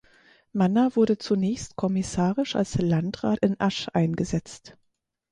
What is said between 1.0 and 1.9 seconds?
zunächst